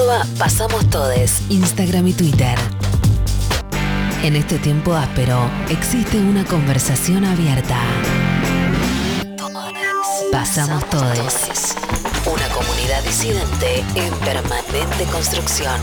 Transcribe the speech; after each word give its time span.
arroba 0.00 0.24
pasamos 0.38 0.88
todes, 0.90 1.42
Instagram 1.48 2.08
y 2.08 2.12
Twitter. 2.12 2.58
En 4.22 4.36
este 4.36 4.58
tiempo 4.58 4.94
áspero 4.94 5.50
existe 5.68 6.18
una 6.18 6.44
conversación 6.44 7.24
abierta. 7.24 7.78
Pasamos 10.32 10.88
todes. 10.90 11.74
Una 12.26 12.48
comunidad 12.48 13.02
disidente 13.02 13.84
en 13.94 14.14
permanente 14.20 15.04
construcción. 15.10 15.80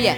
Bien. 0.00 0.16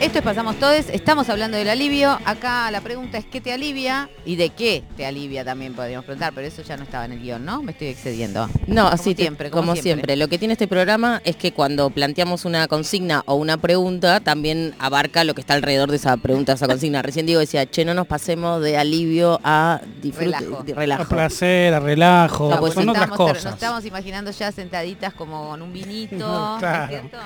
Esto 0.00 0.18
es 0.18 0.24
Pasamos 0.24 0.56
Todes, 0.56 0.88
estamos 0.90 1.28
hablando 1.28 1.56
del 1.56 1.68
alivio. 1.70 2.18
Acá 2.24 2.68
la 2.72 2.80
pregunta 2.80 3.16
es 3.16 3.24
¿qué 3.24 3.40
te 3.40 3.52
alivia? 3.52 4.10
Y 4.26 4.34
de 4.34 4.50
qué 4.50 4.82
te 4.96 5.06
alivia 5.06 5.44
también 5.44 5.72
podríamos 5.72 6.04
preguntar, 6.04 6.32
pero 6.34 6.48
eso 6.48 6.62
ya 6.62 6.76
no 6.76 6.82
estaba 6.82 7.04
en 7.04 7.12
el 7.12 7.20
guion, 7.20 7.44
¿no? 7.44 7.62
Me 7.62 7.70
estoy 7.72 7.86
excediendo. 7.88 8.48
No, 8.66 8.82
Como 8.82 8.88
así 8.88 9.14
siempre, 9.14 9.50
como, 9.52 9.76
siempre. 9.76 10.16
Lo 10.16 10.26
que 10.26 10.36
tiene 10.36 10.52
este 10.54 10.66
programa 10.66 11.22
es 11.24 11.36
que 11.36 11.52
cuando 11.52 11.90
planteamos 11.90 12.44
una 12.44 12.66
consigna 12.66 13.22
o 13.26 13.36
una 13.36 13.56
pregunta, 13.56 14.18
también 14.18 14.74
abarca 14.80 15.22
lo 15.22 15.32
que 15.34 15.40
está 15.42 15.54
alrededor 15.54 15.90
de 15.90 15.96
esa 15.96 16.16
pregunta, 16.16 16.54
esa 16.54 16.66
consigna. 16.66 17.00
Recién 17.00 17.24
digo, 17.24 17.38
decía, 17.38 17.64
che, 17.70 17.84
no 17.84 17.94
nos 17.94 18.08
pasemos 18.08 18.60
de 18.62 18.76
alivio 18.76 19.40
a 19.44 19.80
disfrute, 20.02 20.24
Relajo. 20.40 20.62
de 20.64 20.72
A 20.72 20.76
relajo. 20.76 21.04
placer, 21.08 21.72
a 21.72 21.78
relajo, 21.80 22.50
No, 22.50 22.58
pues 22.58 22.74
son 22.74 22.88
otras 22.88 23.10
cosas. 23.10 23.44
Nos 23.44 23.54
estábamos 23.54 23.86
imaginando 23.86 24.32
ya 24.32 24.50
sentaditas 24.50 25.14
como 25.14 25.50
con 25.50 25.62
un 25.62 25.72
vinito, 25.72 26.16
¿no 26.16 26.56
es 26.56 26.60
Claro. 26.60 26.88
cierto? 26.88 27.18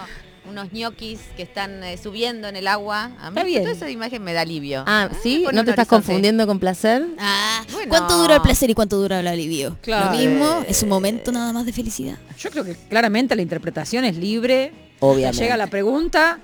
Unos 0.49 0.73
ñoquis 0.73 1.21
que 1.37 1.43
están 1.43 1.83
eh, 1.85 1.97
subiendo 1.99 2.49
en 2.49 2.57
el 2.57 2.67
agua. 2.69 3.11
A 3.21 3.31
mí 3.31 3.37
Está 3.37 3.45
bien. 3.45 3.63
toda 3.63 3.75
esa 3.75 3.91
imagen 3.91 4.23
me 4.23 4.33
da 4.33 4.43
alivio. 4.43 4.85
Ah, 4.87 5.09
¿sí? 5.23 5.43
pone 5.45 5.57
¿No 5.57 5.65
te 5.65 5.71
estás 5.71 5.87
horizonte. 5.87 6.07
confundiendo 6.07 6.47
con 6.47 6.59
placer? 6.59 7.07
Ah, 7.19 7.63
Bueno. 7.73 7.89
¿cuánto 7.91 8.17
dura 8.19 8.37
el 8.37 8.41
placer 8.43 8.71
y 8.71 8.75
cuánto 8.75 8.97
dura 8.99 9.21
el 9.21 9.27
alivio? 9.27 9.77
Claro. 9.83 10.13
Lo 10.13 10.19
mismo, 10.19 10.65
es 10.67 10.83
un 10.83 10.89
momento 10.89 11.33
nada 11.33 11.53
más 11.53 11.67
de 11.67 11.73
felicidad. 11.73 12.17
Yo 12.39 12.51
creo 12.51 12.65
que 12.65 12.75
claramente 12.75 13.37
la 13.37 13.43
interpretación 13.43 14.05
es 14.05 14.17
libre. 14.17 14.73
Obviamente. 15.01 15.43
Llega 15.43 15.57
la 15.57 15.67
pregunta 15.69 16.39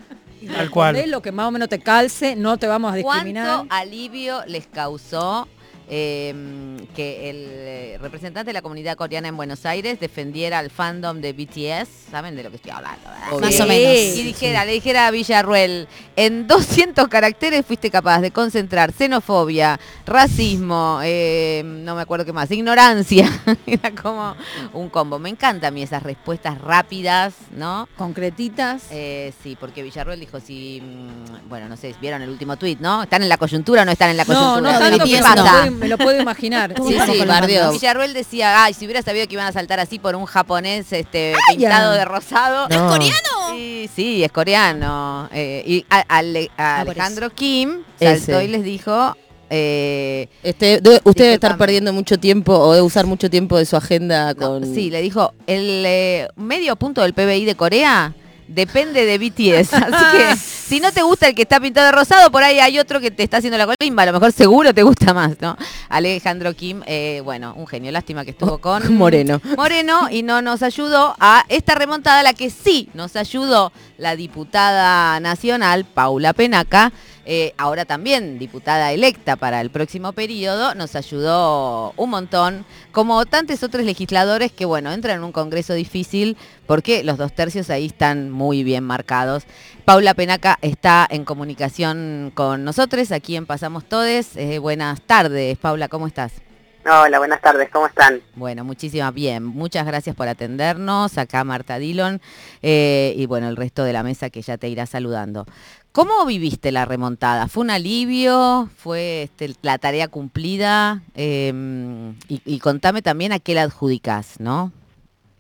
Tal 0.55 0.70
cual. 0.70 1.11
lo 1.11 1.23
que 1.23 1.33
más 1.33 1.48
o 1.48 1.51
menos 1.51 1.69
te 1.70 1.79
calce, 1.79 2.36
no 2.36 2.58
te 2.58 2.67
vamos 2.67 2.91
a 2.95 3.01
¿Cuánto 3.01 3.25
discriminar. 3.25 3.64
alivio 3.70 4.45
les 4.47 4.67
causó 4.67 5.48
eh, 5.88 6.34
que 6.94 7.30
el 7.30 7.46
eh, 7.50 7.98
representante 8.00 8.48
de 8.48 8.52
la 8.52 8.62
comunidad 8.62 8.96
coreana 8.96 9.28
en 9.28 9.36
Buenos 9.36 9.66
Aires 9.66 10.00
defendiera 10.00 10.58
al 10.58 10.70
fandom 10.70 11.20
de 11.20 11.32
BTS? 11.32 12.10
¿Saben 12.10 12.36
de 12.36 12.42
lo 12.42 12.50
que 12.50 12.56
estoy 12.56 12.70
hablando? 12.70 13.08
Más 13.40 13.60
o 13.60 13.66
menos. 13.66 14.16
Y 14.16 14.22
dijera, 14.22 14.64
le 14.64 14.72
dijera 14.72 15.06
a 15.06 15.10
Villarruel, 15.10 15.88
en 16.16 16.46
200 16.46 17.08
caracteres 17.08 17.66
fuiste 17.66 17.90
capaz 17.90 18.20
de 18.20 18.30
concentrar 18.30 18.92
xenofobia, 18.92 19.78
racismo, 20.06 21.00
eh, 21.02 21.62
no 21.64 21.94
me 21.94 22.02
acuerdo 22.02 22.24
qué 22.24 22.32
más, 22.32 22.50
ignorancia. 22.50 23.28
Era 23.66 23.90
como 23.94 24.34
un 24.72 24.88
combo. 24.88 25.18
Me 25.18 25.28
encantan 25.28 25.68
a 25.68 25.70
mí 25.70 25.82
esas 25.82 26.02
respuestas 26.02 26.60
rápidas, 26.60 27.34
¿no? 27.52 27.88
Concretitas. 27.96 28.84
Eh, 28.90 29.32
sí, 29.42 29.56
porque 29.58 29.82
Villarruel 29.82 30.20
dijo 30.20 30.40
si, 30.40 30.80
mm, 30.80 31.48
bueno, 31.48 31.68
no 31.68 31.77
sé, 31.77 31.94
vieron 32.00 32.22
el 32.22 32.30
último 32.30 32.56
tuit, 32.56 32.80
¿no? 32.80 33.02
¿Están 33.05 33.22
en 33.22 33.28
la 33.28 33.38
coyuntura 33.38 33.82
o 33.82 33.84
no 33.84 33.92
están 33.92 34.10
en 34.10 34.16
la 34.16 34.24
no, 34.24 34.34
coyuntura? 34.34 34.72
no 34.72 34.78
pero 34.78 35.06
me 35.06 35.20
lo, 35.20 35.70
no. 35.70 35.73
Me 35.78 35.89
lo 35.89 35.98
puedo 35.98 36.20
imaginar. 36.20 36.75
¿Cómo 36.75 36.89
Sí, 36.89 36.97
sí, 37.06 37.25
bardeó. 37.27 37.72
Villarruel 37.72 38.12
decía, 38.14 38.64
ay, 38.64 38.75
si 38.75 38.84
hubiera 38.84 39.03
sabido 39.03 39.27
que 39.27 39.34
iban 39.34 39.47
a 39.47 39.53
saltar 39.53 39.80
así 39.80 39.98
por 39.98 40.14
un 40.17 40.25
japonés 40.27 40.92
este, 40.92 41.34
pintado 41.50 41.92
de 41.92 42.05
rosado. 42.05 42.69
No. 42.69 42.89
¿Coreano? 42.89 43.55
Sí, 43.55 43.91
sí, 43.95 44.25
es 44.25 44.33
coreano. 44.33 45.28
Eh, 45.33 45.62
y 45.67 45.86
a- 45.91 46.05
Ah, 46.56 46.80
Alejandro 46.80 47.30
Kim 47.30 47.83
saltó 47.98 48.39
Ese. 48.39 48.45
y 48.45 48.48
les 48.48 48.64
dijo, 48.64 49.17
eh, 49.51 50.29
Este, 50.42 50.80
de- 50.80 51.01
usted 51.05 51.24
debe 51.24 51.35
estar 51.35 51.57
perdiendo 51.58 51.92
mucho 51.92 52.18
tiempo 52.18 52.52
o 52.58 52.73
debe 52.73 52.85
usar 52.86 53.06
mucho 53.06 53.29
tiempo 53.30 53.56
de 53.58 53.67
su 53.67 53.77
agenda 53.77 54.33
no, 54.35 54.41
con... 54.48 54.74
sí, 54.74 54.91
le 54.91 55.02
dijo, 55.02 55.33
el 55.46 55.85
eh, 55.86 56.29
medio 56.36 56.77
punto 56.77 57.02
del 57.02 57.12
PBI 57.14 57.45
de 57.45 57.55
Corea 57.55 58.14
depende 58.48 59.05
de 59.05 59.18
BTS. 59.18 59.72
Así 59.74 60.16
que 60.16 60.36
si 60.36 60.80
no 60.80 60.92
te 60.92 61.02
gusta 61.02 61.28
el 61.28 61.34
que 61.34 61.42
está 61.42 61.60
pintado 61.60 61.86
de 61.86 61.92
rosado, 61.92 62.30
por 62.30 62.42
ahí 62.42 62.58
hay 62.58 62.78
otro 62.78 63.00
que 63.00 63.10
te 63.10 63.22
está 63.22 63.38
haciendo 63.38 63.58
la 63.58 63.66
colimba. 63.66 64.02
A 64.02 64.06
lo 64.06 64.12
mejor 64.12 64.32
seguro 64.32 64.72
te 64.72 64.82
gusta 64.82 65.12
más, 65.14 65.40
¿no? 65.40 65.56
Alejandro 65.88 66.55
Kim, 66.55 66.82
eh, 66.86 67.20
bueno, 67.24 67.55
un 67.56 67.66
genio. 67.66 67.92
Lástima 67.92 68.24
que 68.24 68.30
estuvo 68.30 68.58
con 68.58 68.94
Moreno. 68.98 69.40
Moreno 69.56 70.08
y 70.10 70.22
no 70.22 70.42
nos 70.42 70.62
ayudó 70.62 71.14
a 71.20 71.44
esta 71.48 71.74
remontada, 71.74 72.22
la 72.22 72.34
que 72.34 72.50
sí 72.50 72.88
nos 72.94 73.16
ayudó 73.16 73.72
la 73.98 74.16
diputada 74.16 75.20
nacional, 75.20 75.84
Paula 75.84 76.32
Penaca, 76.32 76.92
eh, 77.27 77.55
ahora 77.57 77.85
también 77.85 78.39
diputada 78.39 78.92
electa 78.92 79.36
para 79.36 79.61
el 79.61 79.70
próximo 79.70 80.12
periodo, 80.12 80.74
nos 80.74 80.95
ayudó 80.95 81.92
un 81.96 82.11
montón, 82.11 82.64
como 82.92 83.24
tantos 83.27 83.62
otros 83.62 83.85
legisladores 83.85 84.52
que, 84.52 84.64
bueno, 84.64 84.92
entran 84.92 85.18
en 85.18 85.24
un 85.24 85.33
congreso 85.33 85.74
difícil 85.74 86.36
porque 86.67 87.02
los 87.05 87.18
dos 87.18 87.33
tercios 87.33 87.70
ahí 87.70 87.86
están 87.86 88.30
muy 88.30 88.64
bien 88.64 88.85
marcados. 88.85 89.45
Paula 89.85 90.14
Penaca 90.14 90.58
está 90.62 91.07
en 91.11 91.24
comunicación 91.24 92.33
con 92.35 92.64
nosotros, 92.64 93.12
aquí 93.12 93.36
en 93.36 93.46
Pasamos 93.46 93.85
Todes. 93.85 94.36
Eh, 94.36 94.58
buenas 94.58 95.01
tardes, 95.02 95.58
Paula, 95.58 95.89
¿cómo 95.89 96.06
estás? 96.06 96.33
Hola, 96.86 97.18
buenas 97.18 97.40
tardes, 97.40 97.70
¿cómo 97.70 97.86
están? 97.86 98.20
Bueno, 98.34 98.62
muchísimas 98.62 99.14
bien. 99.14 99.42
Muchas 99.42 99.86
gracias 99.86 100.14
por 100.14 100.28
atendernos. 100.28 101.17
Acá 101.17 101.42
Marta 101.42 101.78
Dillon 101.78 102.20
eh, 102.61 103.14
y 103.17 103.24
bueno, 103.24 103.48
el 103.48 103.56
resto 103.56 103.84
de 103.84 103.95
la 103.95 104.02
mesa 104.02 104.28
que 104.28 104.42
ya 104.42 104.58
te 104.58 104.68
irá 104.68 104.84
saludando. 104.84 105.46
¿Cómo 105.92 106.27
viviste 106.27 106.73
la 106.73 106.84
remontada? 106.84 107.48
¿Fue 107.48 107.62
un 107.62 107.70
alivio? 107.70 108.68
¿Fue 108.77 109.23
este, 109.23 109.55
la 109.62 109.78
tarea 109.78 110.08
cumplida? 110.08 111.00
Eh, 111.14 111.52
y, 112.28 112.42
y 112.44 112.58
contame 112.58 113.00
también 113.00 113.33
a 113.33 113.39
qué 113.39 113.55
la 113.55 113.62
adjudicás, 113.62 114.39
¿no? 114.39 114.70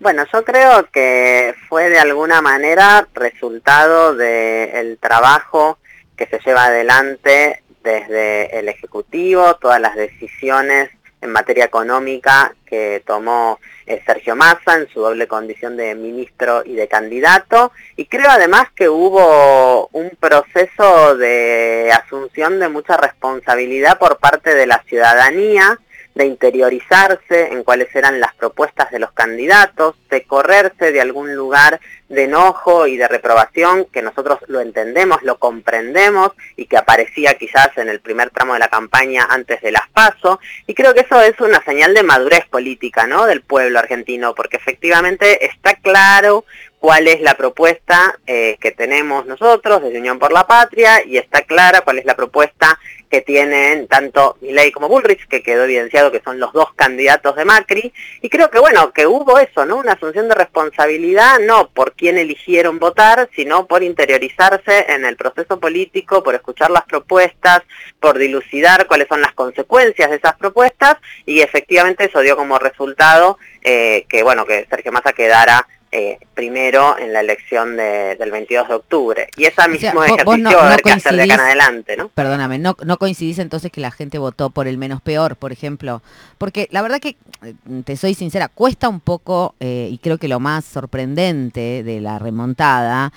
Bueno, 0.00 0.24
yo 0.32 0.44
creo 0.44 0.88
que 0.90 1.54
fue 1.68 1.90
de 1.90 1.98
alguna 1.98 2.40
manera 2.40 3.06
resultado 3.12 4.14
del 4.14 4.96
trabajo 4.98 5.78
que 6.16 6.26
se 6.26 6.38
lleva 6.38 6.66
adelante 6.66 7.62
desde 7.82 8.58
el 8.58 8.68
Ejecutivo, 8.68 9.56
todas 9.56 9.80
las 9.80 9.94
decisiones 9.94 10.90
en 11.24 11.32
materia 11.32 11.64
económica 11.64 12.54
que 12.66 13.02
tomó 13.06 13.58
eh, 13.86 14.02
Sergio 14.06 14.36
Massa 14.36 14.76
en 14.76 14.88
su 14.88 15.00
doble 15.00 15.26
condición 15.26 15.76
de 15.76 15.94
ministro 15.94 16.62
y 16.64 16.74
de 16.74 16.86
candidato. 16.86 17.72
Y 17.96 18.06
creo 18.06 18.30
además 18.30 18.68
que 18.76 18.88
hubo 18.88 19.88
un 19.92 20.10
proceso 20.20 21.16
de 21.16 21.90
asunción 21.92 22.60
de 22.60 22.68
mucha 22.68 22.96
responsabilidad 22.96 23.98
por 23.98 24.18
parte 24.18 24.54
de 24.54 24.66
la 24.66 24.82
ciudadanía, 24.86 25.80
de 26.14 26.26
interiorizarse 26.26 27.52
en 27.52 27.64
cuáles 27.64 27.94
eran 27.96 28.20
las 28.20 28.34
propuestas 28.34 28.90
de 28.90 29.00
los 29.00 29.12
candidatos, 29.12 29.96
de 30.10 30.24
correrse 30.24 30.92
de 30.92 31.00
algún 31.00 31.34
lugar 31.34 31.80
de 32.08 32.24
enojo 32.24 32.86
y 32.86 32.96
de 32.96 33.08
reprobación, 33.08 33.86
que 33.86 34.02
nosotros 34.02 34.38
lo 34.46 34.60
entendemos, 34.60 35.22
lo 35.22 35.38
comprendemos 35.38 36.32
y 36.56 36.66
que 36.66 36.76
aparecía 36.76 37.34
quizás 37.34 37.70
en 37.76 37.88
el 37.88 38.00
primer 38.00 38.30
tramo 38.30 38.52
de 38.54 38.60
la 38.60 38.68
campaña 38.68 39.26
antes 39.28 39.60
de 39.62 39.72
las 39.72 39.88
PASO. 39.88 40.40
Y 40.66 40.74
creo 40.74 40.94
que 40.94 41.00
eso 41.00 41.20
es 41.20 41.38
una 41.40 41.62
señal 41.64 41.94
de 41.94 42.02
madurez 42.02 42.46
política 42.46 43.06
¿no? 43.06 43.26
del 43.26 43.42
pueblo 43.42 43.78
argentino, 43.78 44.34
porque 44.34 44.58
efectivamente 44.58 45.46
está 45.46 45.76
claro 45.76 46.44
cuál 46.78 47.08
es 47.08 47.22
la 47.22 47.34
propuesta 47.34 48.18
eh, 48.26 48.58
que 48.60 48.70
tenemos 48.70 49.24
nosotros 49.24 49.82
desde 49.82 49.98
Unión 49.98 50.18
por 50.18 50.32
la 50.32 50.46
Patria 50.46 51.02
y 51.02 51.16
está 51.16 51.40
clara 51.42 51.80
cuál 51.80 51.98
es 51.98 52.04
la 52.04 52.14
propuesta 52.14 52.78
que 53.08 53.22
tienen 53.22 53.86
tanto 53.86 54.36
Milei 54.40 54.72
como 54.72 54.88
Bullrich, 54.88 55.28
que 55.28 55.42
quedó 55.42 55.64
evidenciado 55.64 56.10
que 56.10 56.20
son 56.20 56.40
los 56.40 56.52
dos 56.52 56.74
candidatos 56.74 57.36
de 57.36 57.44
Macri, 57.44 57.92
y 58.20 58.28
creo 58.28 58.50
que 58.50 58.58
bueno, 58.58 58.92
que 58.92 59.06
hubo 59.06 59.38
eso, 59.38 59.64
¿no? 59.64 59.76
Una 59.76 59.92
asunción 59.92 60.28
de 60.28 60.34
responsabilidad, 60.34 61.38
no 61.38 61.68
por 61.68 61.93
quién 61.96 62.18
eligieron 62.18 62.78
votar, 62.78 63.28
sino 63.34 63.66
por 63.66 63.82
interiorizarse 63.82 64.86
en 64.88 65.04
el 65.04 65.16
proceso 65.16 65.60
político, 65.60 66.22
por 66.22 66.34
escuchar 66.34 66.70
las 66.70 66.84
propuestas, 66.84 67.62
por 68.00 68.18
dilucidar 68.18 68.86
cuáles 68.86 69.08
son 69.08 69.20
las 69.20 69.32
consecuencias 69.32 70.10
de 70.10 70.16
esas 70.16 70.36
propuestas, 70.36 70.96
y 71.26 71.40
efectivamente 71.40 72.04
eso 72.04 72.20
dio 72.20 72.36
como 72.36 72.58
resultado 72.58 73.38
eh, 73.62 74.04
que 74.08 74.22
bueno, 74.22 74.44
que 74.44 74.66
Sergio 74.68 74.92
Massa 74.92 75.12
quedara 75.12 75.66
eh, 75.96 76.18
primero 76.34 76.98
en 76.98 77.12
la 77.12 77.20
elección 77.20 77.76
de- 77.76 78.16
del 78.16 78.32
22 78.32 78.66
de 78.66 78.74
octubre. 78.74 79.28
Y 79.36 79.44
ese 79.44 79.68
mismo 79.68 79.92
vos- 79.92 80.08
vos 80.08 80.10
ejercicio 80.18 80.38
no- 80.38 80.50
va 80.50 80.58
a 80.58 80.62
no 80.62 80.66
haber 80.66 80.82
que 80.82 80.90
hacer 80.90 81.14
de 81.14 81.22
acá 81.22 81.34
en 81.34 81.40
adelante, 81.40 81.96
¿no? 81.96 82.08
Perdóname, 82.08 82.58
¿no, 82.58 82.76
¿no 82.84 82.96
coincidís 82.96 83.38
entonces 83.38 83.70
que 83.70 83.80
la 83.80 83.92
gente 83.92 84.18
votó 84.18 84.50
por 84.50 84.66
el 84.66 84.76
menos 84.76 85.00
peor, 85.00 85.36
por 85.36 85.52
ejemplo? 85.52 86.02
Porque 86.36 86.66
la 86.72 86.82
verdad 86.82 86.98
que, 86.98 87.10
eh, 87.44 87.54
te 87.84 87.96
soy 87.96 88.14
sincera, 88.14 88.48
cuesta 88.48 88.88
un 88.88 88.98
poco, 88.98 89.54
eh, 89.60 89.88
y 89.88 89.98
creo 89.98 90.18
que 90.18 90.26
lo 90.26 90.40
más 90.40 90.64
sorprendente 90.64 91.82
de 91.84 92.00
la 92.00 92.18
remontada 92.18 93.12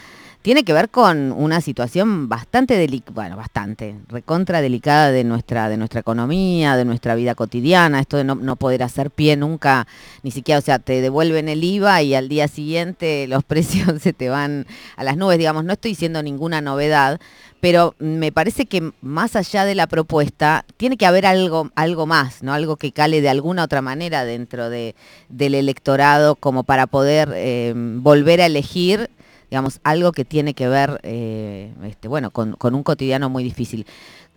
tiene 0.48 0.64
que 0.64 0.72
ver 0.72 0.88
con 0.88 1.34
una 1.34 1.60
situación 1.60 2.30
bastante 2.30 2.78
delicada, 2.78 3.12
bueno, 3.14 3.36
bastante, 3.36 3.98
recontra 4.08 4.62
delicada 4.62 5.12
de 5.12 5.26
nuestra, 5.26 5.68
de 5.68 5.76
nuestra 5.76 6.00
economía, 6.00 6.78
de 6.78 6.86
nuestra 6.86 7.16
vida 7.16 7.36
cotidiana, 7.36 8.00
esto 8.00 8.16
de 8.16 8.24
no, 8.24 8.56
poder 8.56 8.82
hacer 8.82 9.12
pie 9.12 9.36
nunca, 9.36 9.88
ni 10.24 10.32
siquiera, 10.32 10.60
o 10.60 10.62
sea, 10.62 10.80
te 10.80 11.02
devuelven 11.02 11.50
el 11.50 11.66
IVA 11.66 12.02
y 12.02 12.16
al 12.16 12.30
día 12.30 12.48
siguiente 12.48 13.28
los 13.28 13.44
precios 13.44 14.02
se 14.02 14.14
te 14.14 14.30
van 14.30 14.66
a 14.96 15.04
las 15.04 15.18
nubes, 15.18 15.38
digamos, 15.38 15.66
no 15.66 15.74
estoy 15.74 15.92
diciendo 15.92 16.24
ninguna 16.24 16.62
novedad, 16.62 17.20
pero 17.60 17.94
me 18.00 18.32
parece 18.32 18.68
que 18.68 18.94
más 19.02 19.36
allá 19.36 19.66
de 19.66 19.76
la 19.76 19.88
propuesta, 19.88 20.64
tiene 20.78 20.96
que 20.96 21.06
haber 21.06 21.26
algo, 21.26 21.72
algo 21.76 22.06
más, 22.06 22.42
¿no? 22.42 22.54
Algo 22.54 22.78
que 22.78 22.94
cale 22.94 23.20
de 23.20 23.28
alguna 23.28 23.66
otra 23.66 23.82
manera 23.82 24.24
dentro 24.24 24.70
de, 24.70 24.96
del 25.28 25.56
electorado 25.56 26.36
como 26.36 26.64
para 26.64 26.88
poder 26.88 27.34
eh, 27.34 27.74
volver 27.76 28.40
a 28.40 28.46
elegir, 28.46 29.10
digamos, 29.50 29.80
algo 29.84 30.12
que 30.12 30.26
tiene 30.26 30.54
que 30.54 30.68
ver, 30.68 31.00
eh, 31.04 31.74
este, 31.84 32.08
bueno, 32.08 32.32
con, 32.32 32.54
con 32.54 32.76
un 32.76 32.84
cotidiano 32.84 33.30
muy 33.30 33.44
difícil. 33.44 33.86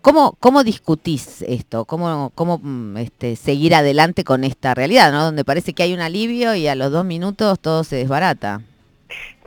¿Cómo, 0.03 0.37
¿Cómo 0.41 0.65
discutís 0.65 1.43
esto? 1.43 1.85
¿Cómo, 1.85 2.33
cómo 2.35 2.59
mm, 2.63 2.97
este, 2.97 3.37
seguir 3.37 3.75
adelante 3.75 4.25
con 4.25 4.45
esta 4.45 4.75
realidad, 4.75 5.13
¿no? 5.13 5.25
donde 5.25 5.45
parece 5.45 5.75
que 5.75 5.83
hay 5.83 5.93
un 5.93 6.01
alivio 6.01 6.55
y 6.55 6.67
a 6.69 6.75
los 6.75 6.91
dos 6.91 7.05
minutos 7.05 7.61
todo 7.61 7.85
se 7.85 7.97
desbarata? 7.97 8.63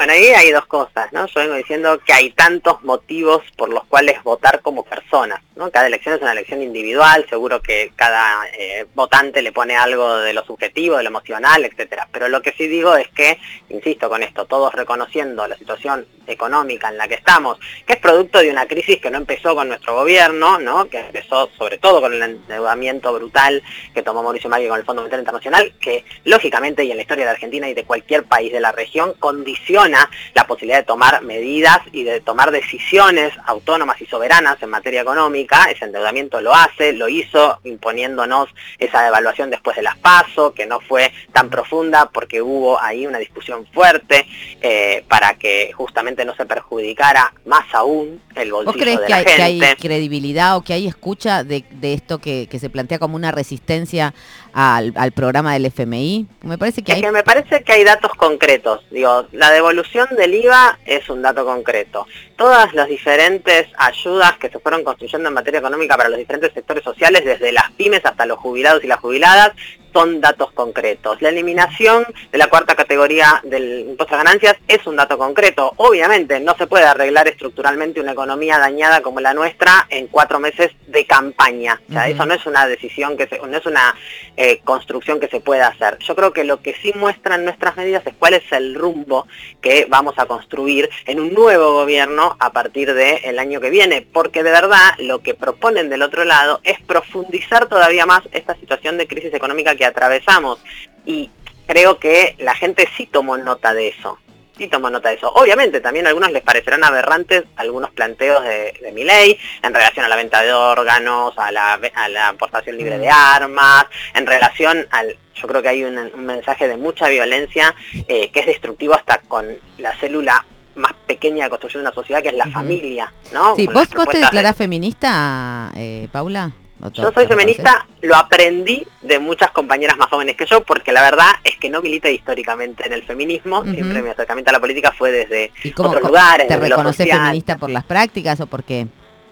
Bueno, 0.03 0.15
ahí 0.15 0.33
hay 0.33 0.51
dos 0.51 0.65
cosas, 0.65 1.13
¿no? 1.13 1.27
Yo 1.27 1.39
vengo 1.39 1.55
diciendo 1.55 1.97
que 2.05 2.11
hay 2.11 2.31
tantos 2.31 2.83
motivos 2.83 3.41
por 3.55 3.69
los 3.69 3.85
cuales 3.85 4.21
votar 4.21 4.59
como 4.59 4.83
personas, 4.83 5.39
¿no? 5.55 5.71
Cada 5.71 5.87
elección 5.87 6.15
es 6.15 6.21
una 6.21 6.33
elección 6.33 6.61
individual, 6.61 7.25
seguro 7.29 7.61
que 7.61 7.93
cada 7.95 8.45
eh, 8.49 8.85
votante 8.93 9.41
le 9.41 9.53
pone 9.53 9.77
algo 9.77 10.17
de 10.17 10.33
lo 10.33 10.43
subjetivo, 10.43 10.97
de 10.97 11.03
lo 11.03 11.09
emocional, 11.09 11.63
etcétera. 11.63 12.09
Pero 12.11 12.27
lo 12.27 12.41
que 12.41 12.51
sí 12.51 12.67
digo 12.67 12.97
es 12.97 13.07
que, 13.15 13.39
insisto 13.69 14.09
con 14.09 14.23
esto, 14.23 14.43
todos 14.43 14.73
reconociendo 14.73 15.47
la 15.47 15.55
situación 15.55 16.05
económica 16.27 16.89
en 16.89 16.97
la 16.97 17.07
que 17.07 17.15
estamos, 17.15 17.57
que 17.85 17.93
es 17.93 17.99
producto 17.99 18.39
de 18.39 18.49
una 18.49 18.65
crisis 18.65 18.99
que 18.99 19.09
no 19.09 19.17
empezó 19.17 19.55
con 19.55 19.69
nuestro 19.69 19.95
gobierno, 19.95 20.59
¿no? 20.59 20.89
Que 20.89 20.99
empezó 20.99 21.49
sobre 21.57 21.77
todo 21.77 22.01
con 22.01 22.13
el 22.13 22.21
endeudamiento 22.21 23.13
brutal 23.13 23.63
que 23.93 24.03
tomó 24.03 24.21
Mauricio 24.21 24.49
Macri 24.49 24.67
con 24.67 24.79
el 24.79 24.85
Fondo 24.85 25.01
Monetario 25.01 25.21
Internacional, 25.21 25.73
que 25.79 26.03
lógicamente 26.25 26.83
y 26.83 26.91
en 26.91 26.97
la 26.97 27.03
historia 27.03 27.25
de 27.25 27.31
Argentina 27.31 27.69
y 27.69 27.73
de 27.73 27.85
cualquier 27.85 28.23
país 28.25 28.51
de 28.51 28.59
la 28.59 28.73
región 28.73 29.13
condiciona 29.19 29.92
la 30.33 30.47
posibilidad 30.47 30.79
de 30.79 30.85
tomar 30.85 31.21
medidas 31.23 31.79
y 31.91 32.03
de 32.03 32.21
tomar 32.21 32.51
decisiones 32.51 33.33
autónomas 33.45 34.01
y 34.01 34.05
soberanas 34.05 34.61
en 34.61 34.69
materia 34.69 35.01
económica. 35.01 35.65
Ese 35.65 35.85
endeudamiento 35.85 36.41
lo 36.41 36.53
hace, 36.53 36.93
lo 36.93 37.07
hizo 37.09 37.59
imponiéndonos 37.63 38.49
esa 38.79 39.03
devaluación 39.03 39.49
después 39.49 39.75
de 39.75 39.83
las 39.83 39.97
PASO, 39.97 40.53
que 40.53 40.65
no 40.65 40.79
fue 40.79 41.11
tan 41.31 41.49
profunda 41.49 42.09
porque 42.09 42.41
hubo 42.41 42.79
ahí 42.81 43.05
una 43.05 43.19
discusión 43.19 43.65
fuerte 43.73 44.25
eh, 44.61 45.03
para 45.07 45.35
que 45.35 45.71
justamente 45.73 46.25
no 46.25 46.35
se 46.35 46.45
perjudicara 46.45 47.33
más 47.45 47.65
aún 47.73 48.21
el 48.35 48.51
bolsillo 48.51 48.73
¿Vos 48.73 48.81
crees 48.81 48.99
de 48.99 49.05
que 49.05 49.09
la 49.11 49.17
hay, 49.17 49.25
gente. 49.25 49.35
que 49.35 49.65
hay 49.65 49.75
credibilidad 49.75 50.57
o 50.57 50.63
que 50.63 50.73
hay 50.73 50.87
escucha 50.87 51.43
de, 51.43 51.63
de 51.71 51.93
esto 51.93 52.19
que, 52.19 52.47
que 52.49 52.59
se 52.59 52.69
plantea 52.69 52.99
como 52.99 53.15
una 53.15 53.31
resistencia 53.31 54.13
al, 54.53 54.93
al 54.95 55.11
programa 55.11 55.53
del 55.53 55.65
FMI? 55.65 56.27
Me 56.43 56.57
parece 56.57 56.83
que 56.83 56.91
Es 56.91 56.95
hay... 56.97 57.01
que 57.01 57.11
me 57.11 57.23
parece 57.23 57.63
que 57.63 57.73
hay 57.73 57.83
datos 57.83 58.11
concretos. 58.13 58.85
Digo, 58.91 59.25
la 59.31 59.51
devolución 59.51 60.07
del 60.17 60.33
IVA 60.35 60.79
es 60.85 61.09
un 61.09 61.21
dato 61.21 61.45
concreto. 61.45 62.07
Todas 62.35 62.73
las 62.73 62.87
diferentes 62.87 63.67
ayudas 63.77 64.37
que 64.37 64.49
se 64.49 64.59
fueron 64.59 64.83
construyendo 64.83 65.27
en 65.27 65.33
materia 65.33 65.59
económica 65.59 65.97
para 65.97 66.09
los 66.09 66.17
diferentes 66.19 66.53
sectores 66.53 66.83
sociales, 66.83 67.25
desde 67.25 67.51
las 67.51 67.71
pymes 67.71 68.05
hasta 68.05 68.25
los 68.25 68.37
jubilados 68.39 68.83
y 68.83 68.87
las 68.87 68.99
jubiladas, 68.99 69.51
son 69.93 70.19
datos 70.19 70.51
concretos. 70.51 71.21
La 71.21 71.29
eliminación 71.29 72.05
de 72.31 72.37
la 72.37 72.47
cuarta 72.47 72.75
categoría 72.75 73.41
del 73.43 73.89
impuesto 73.89 74.15
a 74.15 74.17
ganancias 74.17 74.55
es 74.67 74.85
un 74.87 74.95
dato 74.95 75.17
concreto. 75.17 75.73
Obviamente 75.77 76.39
no 76.39 76.55
se 76.57 76.67
puede 76.67 76.85
arreglar 76.85 77.27
estructuralmente 77.27 78.01
una 78.01 78.13
economía 78.13 78.57
dañada 78.57 79.01
como 79.01 79.19
la 79.19 79.33
nuestra 79.33 79.87
en 79.89 80.07
cuatro 80.07 80.39
meses 80.39 80.71
de 80.87 81.05
campaña. 81.05 81.79
O 81.89 81.93
sea, 81.93 82.07
eso 82.07 82.25
no 82.25 82.33
es 82.33 82.45
una 82.45 82.67
decisión 82.67 83.15
que 83.17 83.27
se, 83.27 83.39
no 83.39 83.57
es 83.57 83.65
una 83.65 83.95
eh, 84.35 84.59
construcción 84.63 85.19
que 85.19 85.27
se 85.27 85.39
pueda 85.39 85.67
hacer. 85.67 85.97
Yo 85.99 86.15
creo 86.15 86.33
que 86.33 86.43
lo 86.43 86.61
que 86.61 86.73
sí 86.73 86.91
muestran 86.95 87.45
nuestras 87.45 87.77
medidas 87.77 88.05
es 88.05 88.13
cuál 88.17 88.33
es 88.33 88.51
el 88.51 88.75
rumbo 88.75 89.27
que 89.61 89.85
vamos 89.89 90.15
a 90.17 90.25
construir 90.25 90.89
en 91.05 91.19
un 91.19 91.33
nuevo 91.33 91.73
gobierno 91.73 92.35
a 92.39 92.51
partir 92.51 92.93
del 92.93 93.39
año 93.39 93.61
que 93.61 93.69
viene, 93.69 94.01
porque 94.01 94.43
de 94.43 94.51
verdad 94.51 94.93
lo 94.97 95.21
que 95.21 95.33
proponen 95.33 95.89
del 95.89 96.01
otro 96.01 96.25
lado 96.25 96.59
es 96.63 96.79
profundizar 96.81 97.67
todavía 97.67 98.05
más 98.05 98.21
esta 98.31 98.55
situación 98.55 98.97
de 98.97 99.07
crisis 99.07 99.33
económica 99.33 99.75
que 99.75 99.82
atravesamos 99.85 100.59
y 101.05 101.29
creo 101.67 101.99
que 101.99 102.35
la 102.39 102.55
gente 102.55 102.87
sí 102.97 103.05
tomó 103.07 103.37
nota 103.37 103.73
de 103.73 103.89
eso. 103.89 104.17
Sí 104.57 104.67
tomó 104.67 104.91
nota 104.91 105.09
de 105.09 105.15
eso. 105.15 105.31
Obviamente 105.33 105.81
también 105.81 106.05
a 106.05 106.09
algunos 106.09 106.31
les 106.31 106.43
parecerán 106.43 106.83
aberrantes 106.83 107.43
algunos 107.55 107.89
planteos 107.89 108.43
de, 108.43 108.77
de 108.83 108.91
mi 108.91 109.03
ley 109.03 109.39
en 109.63 109.73
relación 109.73 110.05
a 110.05 110.09
la 110.09 110.15
venta 110.15 110.43
de 110.43 110.53
órganos, 110.53 111.33
a 111.37 111.51
la, 111.51 111.77
ve- 111.77 111.91
a 111.95 112.07
la 112.07 112.27
aportación 112.29 112.77
libre 112.77 112.99
de 112.99 113.09
armas, 113.09 113.85
en 114.13 114.27
relación 114.27 114.87
al, 114.91 115.17
yo 115.33 115.47
creo 115.47 115.61
que 115.63 115.69
hay 115.69 115.83
un, 115.83 115.97
un 115.97 116.25
mensaje 116.25 116.67
de 116.67 116.77
mucha 116.77 117.07
violencia 117.07 117.73
eh, 118.07 118.29
que 118.31 118.41
es 118.41 118.45
destructivo 118.45 118.93
hasta 118.93 119.17
con 119.27 119.47
la 119.79 119.97
célula 119.97 120.45
más 120.75 120.93
pequeña 121.07 121.45
de 121.45 121.49
construcción 121.49 121.81
de 121.83 121.87
una 121.89 121.95
sociedad 121.95 122.21
que 122.21 122.29
es 122.29 122.35
la 122.35 122.45
familia, 122.47 123.11
¿no? 123.31 123.55
Sí, 123.55 123.65
Con 123.65 123.73
¿vos, 123.73 123.89
te 123.89 124.17
de- 124.17 124.23
declarás 124.23 124.55
feminista, 124.55 125.71
eh, 125.75 126.07
Paula? 126.11 126.51
¿O 126.83 126.91
te- 126.91 127.01
yo 127.01 127.11
soy 127.13 127.27
feminista, 127.27 127.85
lo 128.01 128.15
aprendí 128.15 128.85
de 129.01 129.17
muchas 129.19 129.51
compañeras 129.51 129.97
más 129.97 130.09
jóvenes 130.09 130.35
que 130.35 130.45
yo, 130.45 130.63
porque 130.63 130.91
la 130.91 131.01
verdad 131.01 131.29
es 131.43 131.55
que 131.57 131.69
no 131.69 131.81
milité 131.81 132.11
históricamente 132.11 132.85
en 132.85 132.93
el 132.93 133.03
feminismo, 133.03 133.63
siempre 133.63 134.01
mi 134.01 134.09
acercamiento 134.09 134.49
a 134.49 134.53
la 134.53 134.59
política 134.59 134.91
fue 134.91 135.11
desde 135.11 135.51
¿Y 135.63 135.71
cómo, 135.71 135.89
otros 135.89 136.03
lugares, 136.03 136.47
¿Te 136.47 136.57
reconoces 136.57 137.07
feminista 137.09 137.57
por 137.57 137.69
las 137.69 137.83
prácticas 137.85 138.39
o 138.41 138.47
por 138.47 138.63
qué? 138.63 138.87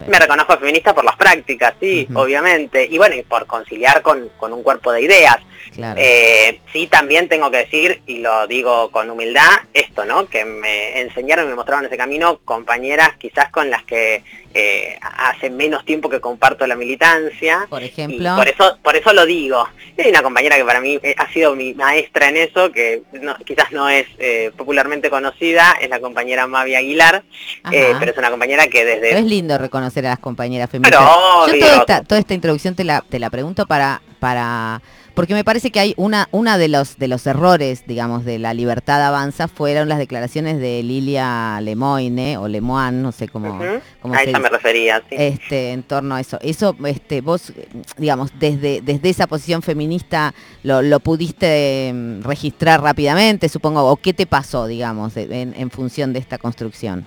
Me 0.07 0.17
reconozco 0.17 0.57
feminista 0.57 0.95
por 0.95 1.05
las 1.05 1.15
prácticas, 1.15 1.73
sí, 1.79 2.07
obviamente, 2.15 2.87
y 2.89 2.97
bueno, 2.97 3.15
y 3.15 3.21
por 3.21 3.45
conciliar 3.45 4.01
con, 4.01 4.29
con 4.37 4.51
un 4.53 4.63
cuerpo 4.63 4.91
de 4.91 5.01
ideas. 5.03 5.37
Claro. 5.73 5.99
Eh, 6.03 6.59
sí, 6.73 6.87
también 6.87 7.27
tengo 7.29 7.49
que 7.51 7.57
decir, 7.57 8.01
y 8.07 8.19
lo 8.19 8.47
digo 8.47 8.91
con 8.91 9.09
humildad, 9.09 9.49
esto, 9.73 10.05
¿no? 10.05 10.27
Que 10.27 10.45
me 10.45 10.99
enseñaron 11.01 11.45
y 11.45 11.49
me 11.49 11.55
mostraron 11.55 11.85
ese 11.85 11.97
camino 11.97 12.39
compañeras 12.45 13.11
quizás 13.17 13.49
con 13.51 13.69
las 13.69 13.83
que 13.83 14.23
eh, 14.53 14.99
hace 15.01 15.49
menos 15.49 15.85
tiempo 15.85 16.09
que 16.09 16.19
comparto 16.19 16.67
la 16.67 16.75
militancia. 16.75 17.67
por 17.69 17.81
Y 17.81 17.85
ejemplo... 17.85 18.35
por 18.35 18.47
eso, 18.47 18.77
por 18.83 18.95
eso 18.95 19.13
lo 19.13 19.25
digo. 19.25 19.65
Hay 19.97 20.09
una 20.09 20.21
compañera 20.23 20.57
que 20.57 20.65
para 20.65 20.81
mí 20.81 20.99
eh, 21.03 21.15
ha 21.17 21.31
sido 21.31 21.55
mi 21.55 21.73
maestra 21.73 22.29
en 22.29 22.37
eso, 22.37 22.71
que 22.71 23.03
no- 23.13 23.35
quizás 23.45 23.71
no 23.71 23.87
es 23.87 24.07
eh, 24.19 24.51
popularmente 24.57 25.09
conocida, 25.09 25.75
es 25.79 25.89
la 25.89 25.99
compañera 25.99 26.47
Mavi 26.47 26.75
Aguilar, 26.75 27.23
eh, 27.71 27.93
pero 27.99 28.11
es 28.11 28.17
una 28.17 28.29
compañera 28.29 28.67
que 28.67 28.83
desde... 28.83 29.09
Pero 29.09 29.17
es 29.19 29.25
lindo 29.25 29.57
reconocer 29.57 30.05
a 30.05 30.09
las 30.09 30.19
compañeras 30.19 30.69
feministas. 30.69 31.01
Pero 31.45 31.47
Yo 31.47 31.59
toda 31.65 31.77
esta, 31.79 32.03
toda 32.03 32.19
esta 32.19 32.33
introducción 32.33 32.75
te 32.75 32.83
la, 32.83 33.01
te 33.07 33.19
la 33.19 33.29
pregunto 33.29 33.65
para, 33.67 34.01
para 34.19 34.81
porque 35.21 35.35
me 35.35 35.43
parece 35.43 35.69
que 35.69 35.79
hay 35.79 35.93
una, 35.97 36.27
una 36.31 36.57
de 36.57 36.67
los 36.67 36.97
de 36.97 37.07
los 37.07 37.27
errores, 37.27 37.83
digamos, 37.85 38.25
de 38.25 38.39
la 38.39 38.55
libertad 38.55 39.05
avanza 39.05 39.47
fueron 39.47 39.87
las 39.87 39.99
declaraciones 39.99 40.59
de 40.59 40.81
Lilia 40.81 41.61
Lemoine 41.61 42.37
o 42.37 42.47
Lemoine, 42.47 43.03
no 43.03 43.11
sé 43.11 43.27
cómo, 43.27 43.61
A 43.61 44.17
se 44.17 44.29
ella 44.29 44.39
me 44.39 44.49
refería, 44.49 44.97
sí. 45.07 45.15
Este, 45.15 45.73
en 45.73 45.83
torno 45.83 46.15
a 46.15 46.21
eso. 46.21 46.39
Eso, 46.41 46.75
este, 46.87 47.21
vos, 47.21 47.53
digamos, 47.99 48.31
desde, 48.39 48.81
desde 48.81 49.09
esa 49.09 49.27
posición 49.27 49.61
feminista 49.61 50.33
lo, 50.63 50.81
lo 50.81 50.99
pudiste 50.99 51.91
mm, 51.93 52.23
registrar 52.23 52.81
rápidamente, 52.81 53.47
supongo, 53.47 53.91
o 53.91 53.97
qué 53.97 54.15
te 54.15 54.25
pasó, 54.25 54.65
digamos, 54.65 55.15
en 55.17 55.69
función 55.69 56.13
de 56.13 56.19
esta 56.19 56.39
construcción. 56.39 57.05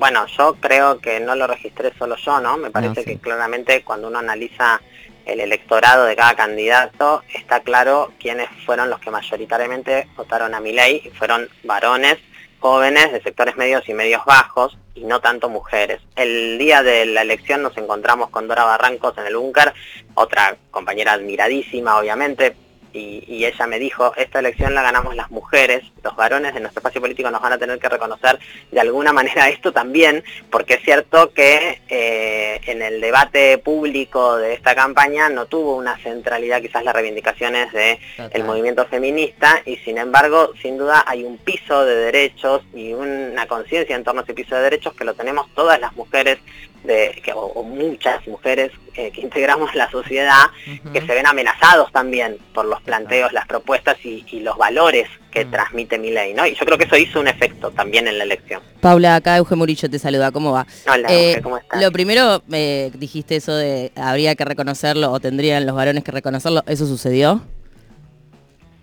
Bueno, 0.00 0.24
yo 0.38 0.54
creo 0.54 0.98
que 0.98 1.20
no 1.20 1.34
lo 1.34 1.46
registré 1.46 1.92
solo 1.98 2.16
yo, 2.16 2.40
¿no? 2.40 2.56
Me 2.56 2.70
parece 2.70 3.02
sí. 3.02 3.04
que 3.04 3.18
claramente 3.18 3.84
cuando 3.84 4.08
uno 4.08 4.18
analiza 4.18 4.80
el 5.26 5.40
electorado 5.40 6.06
de 6.06 6.16
cada 6.16 6.34
candidato, 6.34 7.22
está 7.34 7.60
claro 7.60 8.10
quiénes 8.18 8.48
fueron 8.64 8.88
los 8.88 8.98
que 8.98 9.10
mayoritariamente 9.10 10.08
votaron 10.16 10.54
a 10.54 10.60
mi 10.60 10.72
ley, 10.72 11.02
y 11.04 11.10
fueron 11.10 11.50
varones 11.64 12.16
jóvenes 12.60 13.12
de 13.12 13.20
sectores 13.20 13.58
medios 13.58 13.86
y 13.90 13.92
medios 13.92 14.24
bajos 14.24 14.78
y 14.94 15.04
no 15.04 15.20
tanto 15.20 15.50
mujeres. 15.50 16.00
El 16.16 16.56
día 16.56 16.82
de 16.82 17.04
la 17.04 17.20
elección 17.20 17.62
nos 17.62 17.76
encontramos 17.76 18.30
con 18.30 18.48
Dora 18.48 18.64
Barrancos 18.64 19.18
en 19.18 19.26
el 19.26 19.36
búnker, 19.36 19.74
otra 20.14 20.56
compañera 20.70 21.12
admiradísima 21.12 21.98
obviamente, 21.98 22.56
y, 22.92 23.24
y 23.26 23.44
ella 23.44 23.66
me 23.66 23.78
dijo, 23.78 24.12
esta 24.16 24.40
elección 24.40 24.74
la 24.74 24.82
ganamos 24.82 25.14
las 25.16 25.30
mujeres, 25.30 25.82
los 26.02 26.16
varones 26.16 26.54
de 26.54 26.60
nuestro 26.60 26.80
espacio 26.80 27.00
político 27.00 27.30
nos 27.30 27.40
van 27.40 27.52
a 27.52 27.58
tener 27.58 27.78
que 27.78 27.88
reconocer 27.88 28.38
de 28.70 28.80
alguna 28.80 29.12
manera 29.20 29.48
esto 29.48 29.72
también, 29.72 30.24
porque 30.50 30.74
es 30.74 30.82
cierto 30.82 31.32
que 31.32 31.80
eh, 31.88 32.60
en 32.66 32.82
el 32.82 33.00
debate 33.00 33.58
público 33.58 34.36
de 34.36 34.54
esta 34.54 34.74
campaña 34.74 35.28
no 35.28 35.46
tuvo 35.46 35.76
una 35.76 35.96
centralidad 35.98 36.60
quizás 36.60 36.84
las 36.84 36.94
reivindicaciones 36.94 37.72
de 37.72 37.98
el 38.32 38.44
movimiento 38.44 38.86
feminista 38.86 39.62
y 39.64 39.76
sin 39.78 39.98
embargo 39.98 40.52
sin 40.60 40.78
duda 40.78 41.04
hay 41.06 41.24
un 41.24 41.38
piso 41.38 41.84
de 41.84 41.94
derechos 41.94 42.62
y 42.74 42.92
una 42.92 43.46
conciencia 43.46 43.96
en 43.96 44.04
torno 44.04 44.20
a 44.20 44.24
ese 44.24 44.34
piso 44.34 44.54
de 44.56 44.62
derechos 44.62 44.94
que 44.94 45.04
lo 45.04 45.14
tenemos 45.14 45.48
todas 45.54 45.80
las 45.80 45.94
mujeres 45.94 46.38
de, 46.84 47.20
que, 47.24 47.32
o, 47.32 47.40
o 47.40 47.62
muchas 47.62 48.26
mujeres 48.26 48.72
eh, 48.94 49.10
que 49.12 49.20
integramos 49.20 49.74
la 49.74 49.90
sociedad, 49.90 50.44
que 50.92 51.00
se 51.00 51.14
ven 51.14 51.26
amenazados 51.26 51.92
también 51.92 52.38
por 52.54 52.64
los 52.64 52.80
planteos, 52.82 53.32
las 53.32 53.46
propuestas 53.46 53.96
y, 54.04 54.24
y 54.30 54.40
los 54.40 54.56
valores 54.56 55.08
que 55.30 55.44
Mm. 55.44 55.50
transmite 55.50 55.98
mi 55.98 56.10
ley, 56.10 56.34
¿no? 56.34 56.44
Y 56.44 56.54
yo 56.56 56.64
creo 56.66 56.76
que 56.76 56.84
eso 56.84 56.96
hizo 56.96 57.20
un 57.20 57.28
efecto 57.28 57.70
también 57.70 58.08
en 58.08 58.18
la 58.18 58.24
elección. 58.24 58.60
Paula, 58.80 59.14
acá 59.14 59.36
Euge 59.36 59.54
Murillo 59.54 59.88
te 59.88 59.98
saluda, 59.98 60.32
¿cómo 60.32 60.50
va? 60.52 60.66
Hola, 60.92 61.08
Eh, 61.12 61.28
Euge, 61.30 61.42
¿cómo 61.42 61.56
estás? 61.58 61.80
Lo 61.80 61.92
primero, 61.92 62.42
eh, 62.50 62.90
dijiste 62.94 63.36
eso 63.36 63.54
de 63.54 63.92
habría 63.94 64.34
que 64.34 64.44
reconocerlo 64.44 65.12
o 65.12 65.20
tendrían 65.20 65.66
los 65.66 65.76
varones 65.76 66.02
que 66.02 66.10
reconocerlo, 66.10 66.64
¿eso 66.66 66.86
sucedió? 66.86 67.42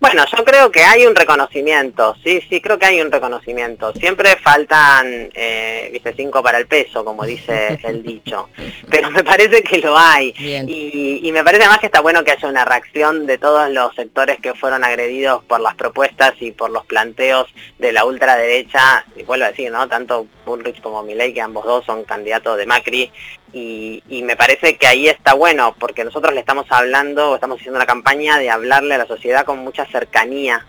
Bueno, 0.00 0.24
yo 0.36 0.44
creo 0.44 0.70
que 0.70 0.84
hay 0.84 1.06
un 1.06 1.16
reconocimiento, 1.16 2.14
sí, 2.22 2.40
sí, 2.48 2.60
creo 2.60 2.78
que 2.78 2.86
hay 2.86 3.00
un 3.00 3.10
reconocimiento. 3.10 3.92
Siempre 3.94 4.36
faltan, 4.36 5.28
eh, 5.34 5.88
viste, 5.92 6.14
cinco 6.16 6.40
para 6.42 6.58
el 6.58 6.66
peso, 6.68 7.04
como 7.04 7.24
dice 7.24 7.80
el 7.84 8.02
dicho, 8.02 8.48
pero 8.88 9.10
me 9.10 9.24
parece 9.24 9.62
que 9.62 9.78
lo 9.78 9.98
hay. 9.98 10.32
Y, 10.38 11.20
y 11.22 11.32
me 11.32 11.42
parece 11.42 11.64
además 11.64 11.80
que 11.80 11.86
está 11.86 12.00
bueno 12.00 12.22
que 12.22 12.30
haya 12.30 12.48
una 12.48 12.64
reacción 12.64 13.26
de 13.26 13.38
todos 13.38 13.70
los 13.70 13.94
sectores 13.96 14.38
que 14.40 14.54
fueron 14.54 14.84
agredidos 14.84 15.42
por 15.44 15.60
las 15.60 15.74
propuestas 15.74 16.34
y 16.40 16.52
por 16.52 16.70
los 16.70 16.86
planteos 16.86 17.52
de 17.78 17.92
la 17.92 18.04
ultraderecha, 18.04 19.04
y 19.16 19.24
vuelvo 19.24 19.46
a 19.46 19.50
decir, 19.50 19.72
¿no? 19.72 19.88
Tanto 19.88 20.26
Bullrich 20.46 20.80
como 20.80 21.02
Milei, 21.02 21.34
que 21.34 21.40
ambos 21.40 21.64
dos 21.64 21.84
son 21.84 22.04
candidatos 22.04 22.56
de 22.56 22.66
Macri, 22.66 23.10
y, 23.52 24.02
y 24.08 24.22
me 24.22 24.36
parece 24.36 24.76
que 24.76 24.86
ahí 24.86 25.08
está 25.08 25.34
bueno, 25.34 25.74
porque 25.78 26.04
nosotros 26.04 26.34
le 26.34 26.40
estamos 26.40 26.66
hablando, 26.70 27.30
o 27.30 27.34
estamos 27.34 27.58
haciendo 27.58 27.78
una 27.78 27.86
campaña 27.86 28.38
de 28.38 28.50
hablarle 28.50 28.94
a 28.94 28.98
la 28.98 29.06
sociedad 29.06 29.44
con 29.44 29.58
mucha 29.58 29.86
cercanía 29.86 30.64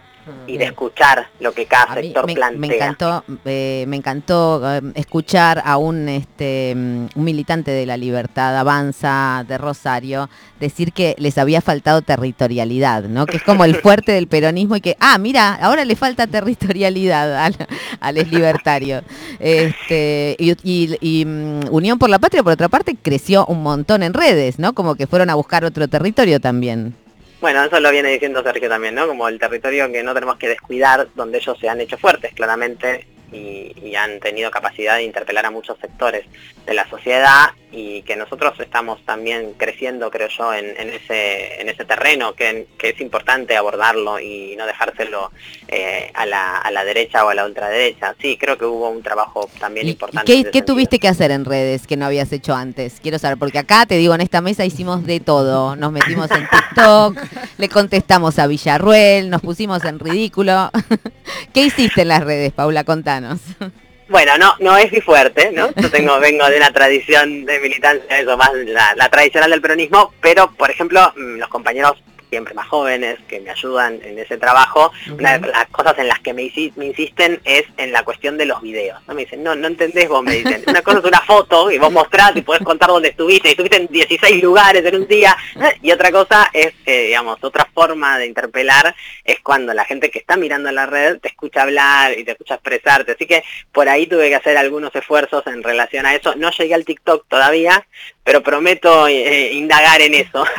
y 0.47 0.57
de 0.57 0.65
escuchar 0.65 1.27
lo 1.39 1.51
que 1.53 1.65
cada 1.65 1.83
A 1.93 1.95
sector 1.95 2.25
me, 2.25 2.33
plantea. 2.33 2.59
me 2.59 2.67
encantó, 2.75 3.23
eh, 3.45 3.85
me 3.87 3.95
encantó 3.97 4.61
eh, 4.75 4.81
escuchar 4.95 5.61
a 5.65 5.77
un, 5.77 6.09
este, 6.09 6.73
un 6.75 7.09
militante 7.23 7.71
de 7.71 7.85
la 7.85 7.97
libertad, 7.97 8.57
Avanza, 8.57 9.45
de 9.47 9.57
Rosario, 9.57 10.29
decir 10.59 10.91
que 10.93 11.15
les 11.19 11.37
había 11.37 11.61
faltado 11.61 12.01
territorialidad, 12.01 13.03
¿no? 13.03 13.25
Que 13.25 13.37
es 13.37 13.43
como 13.43 13.63
el 13.65 13.75
fuerte 13.81 14.11
del 14.11 14.27
peronismo 14.27 14.75
y 14.75 14.81
que, 14.81 14.95
ah, 14.99 15.17
mira, 15.17 15.53
ahora 15.55 15.85
le 15.85 15.95
falta 15.95 16.27
territorialidad 16.27 17.45
al- 17.45 17.67
a 17.99 18.11
los 18.11 18.27
libertarios. 18.31 19.03
Este, 19.39 20.35
y, 20.39 20.51
y- 20.63 20.97
y, 21.01 21.25
mm, 21.25 21.59
Unión 21.71 21.97
por 21.99 22.09
la 22.09 22.19
Patria, 22.19 22.43
por 22.43 22.53
otra 22.53 22.69
parte, 22.69 22.95
creció 23.01 23.45
un 23.45 23.61
montón 23.63 24.03
en 24.03 24.13
redes, 24.13 24.59
¿no? 24.59 24.73
Como 24.73 24.95
que 24.95 25.07
fueron 25.07 25.29
a 25.29 25.35
buscar 25.35 25.65
otro 25.65 25.87
territorio 25.87 26.39
también. 26.39 26.95
Bueno, 27.41 27.63
eso 27.63 27.79
lo 27.79 27.89
viene 27.91 28.09
diciendo 28.09 28.43
Sergio 28.43 28.67
también, 28.67 28.95
¿no? 28.95 29.07
Como 29.07 29.27
el 29.29 29.39
territorio 29.39 29.89
que 29.91 30.03
no 30.03 30.13
tenemos 30.13 30.37
que 30.37 30.49
descuidar, 30.49 31.07
donde 31.15 31.37
ellos 31.37 31.57
se 31.57 31.69
han 31.69 31.79
hecho 31.79 31.97
fuertes, 31.97 32.33
claramente, 32.33 33.07
y, 33.31 33.73
y 33.83 33.95
han 33.95 34.19
tenido 34.19 34.51
capacidad 34.51 34.95
de 34.97 35.03
interpelar 35.03 35.45
a 35.45 35.51
muchos 35.51 35.77
sectores 35.79 36.25
de 36.65 36.73
la 36.73 36.87
sociedad 36.89 37.49
y 37.71 38.01
que 38.01 38.15
nosotros 38.15 38.59
estamos 38.59 39.03
también 39.05 39.53
creciendo, 39.55 40.09
creo 40.09 40.27
yo, 40.29 40.53
en, 40.55 40.65
en 40.77 40.89
ese, 40.89 41.61
en 41.61 41.69
ese 41.69 41.85
terreno, 41.85 42.33
que, 42.33 42.65
que 42.79 42.89
es 42.89 43.01
importante 43.01 43.55
abordarlo 43.55 44.19
y 44.19 44.55
no 44.57 44.65
dejárselo 44.65 45.31
eh, 45.67 46.09
a, 46.15 46.25
la, 46.25 46.57
a 46.57 46.71
la 46.71 46.83
derecha 46.83 47.23
o 47.25 47.29
a 47.29 47.35
la 47.35 47.45
ultraderecha. 47.45 48.15
Sí, 48.19 48.37
creo 48.37 48.57
que 48.57 48.65
hubo 48.65 48.89
un 48.89 49.03
trabajo 49.03 49.47
también 49.59 49.85
¿Y- 49.85 49.89
y 49.89 49.91
importante. 49.93 50.49
¿Qué, 50.51 50.61
tuviste 50.63 50.97
que 50.97 51.07
hacer 51.07 51.29
en 51.29 51.45
redes 51.45 51.85
que 51.85 51.95
no 51.95 52.05
habías 52.07 52.31
hecho 52.31 52.55
antes? 52.55 52.99
Quiero 53.01 53.19
saber, 53.19 53.37
porque 53.37 53.59
acá 53.59 53.85
te 53.85 53.97
digo, 53.97 54.15
en 54.15 54.21
esta 54.21 54.41
mesa 54.41 54.65
hicimos 54.65 55.05
de 55.05 55.19
todo. 55.19 55.75
Nos 55.75 55.91
metimos 55.91 56.29
en 56.31 56.47
TikTok, 56.49 57.17
le 57.59 57.69
contestamos 57.69 58.39
a 58.39 58.47
Villarruel, 58.47 59.29
nos 59.29 59.41
pusimos 59.41 59.83
en 59.85 59.99
ridículo. 59.99 60.71
¿Qué 61.53 61.61
hiciste 61.61 62.01
en 62.01 62.07
las 62.07 62.23
redes, 62.23 62.51
Paula? 62.51 62.83
Contanos. 63.19 63.41
Bueno, 64.09 64.39
no, 64.39 64.55
no 64.59 64.75
es 64.75 64.91
mi 64.91 65.01
fuerte, 65.01 65.51
¿no? 65.51 65.69
Yo 65.75 65.91
tengo, 65.91 66.19
vengo 66.19 66.49
de 66.49 66.57
una 66.57 66.71
tradición 66.71 67.45
de 67.45 67.59
militancia, 67.59 68.17
eso 68.17 68.35
más 68.37 68.49
la, 68.55 68.95
la 68.95 69.07
tradicional 69.07 69.51
del 69.51 69.61
peronismo, 69.61 70.15
pero 70.19 70.49
por 70.49 70.71
ejemplo, 70.71 71.13
mm, 71.15 71.37
los 71.37 71.47
compañeros 71.47 71.93
siempre 72.29 72.53
más 72.53 72.67
jóvenes 72.67 73.17
que 73.27 73.39
me 73.39 73.49
ayudan 73.49 73.99
en 74.03 74.19
ese 74.19 74.37
trabajo, 74.37 74.91
una 75.11 75.37
de 75.37 75.47
las 75.47 75.67
cosas 75.67 75.97
en 75.97 76.07
las 76.07 76.19
que 76.19 76.33
me, 76.33 76.51
me 76.75 76.85
insisten 76.85 77.41
es 77.43 77.63
en 77.77 77.91
la 77.91 78.03
cuestión 78.03 78.37
de 78.37 78.45
los 78.45 78.61
videos. 78.61 78.99
¿no? 79.07 79.13
Me 79.13 79.25
dicen, 79.25 79.43
no, 79.43 79.55
no 79.55 79.67
entendés 79.67 80.07
vos, 80.07 80.23
me 80.23 80.35
dicen. 80.35 80.63
Una 80.67 80.81
cosa 80.81 80.99
es 80.99 81.05
una 81.05 81.21
foto 81.21 81.71
y 81.71 81.77
vos 81.77 81.91
mostrás 81.91 82.35
y 82.35 82.41
podés 82.41 82.61
contar 82.61 82.89
dónde 82.89 83.09
estuviste, 83.09 83.49
y 83.49 83.51
estuviste 83.51 83.77
en 83.77 83.87
16 83.87 84.43
lugares 84.43 84.85
en 84.85 84.95
un 84.95 85.07
día, 85.07 85.35
y 85.81 85.91
otra 85.91 86.11
cosa 86.11 86.49
es, 86.53 86.73
eh, 86.85 87.07
digamos, 87.07 87.37
otra 87.41 87.67
forma 87.73 88.17
de 88.17 88.27
interpelar 88.27 88.95
es 89.23 89.39
cuando 89.39 89.73
la 89.73 89.85
gente 89.85 90.11
que 90.11 90.19
está 90.19 90.37
mirando 90.37 90.71
la 90.71 90.85
red 90.85 91.19
te 91.19 91.29
escucha 91.29 91.63
hablar 91.63 92.17
y 92.17 92.23
te 92.23 92.31
escucha 92.31 92.55
expresarte. 92.55 93.13
Así 93.13 93.25
que 93.25 93.43
por 93.71 93.89
ahí 93.89 94.07
tuve 94.07 94.29
que 94.29 94.35
hacer 94.35 94.57
algunos 94.57 94.95
esfuerzos 94.95 95.45
en 95.47 95.63
relación 95.63 96.05
a 96.05 96.15
eso. 96.15 96.35
No 96.35 96.51
llegué 96.51 96.73
al 96.73 96.85
TikTok 96.85 97.25
todavía, 97.27 97.85
pero 98.23 98.43
prometo 98.43 99.07
eh, 99.07 99.51
indagar 99.53 100.01
en 100.01 100.13
eso. 100.15 100.45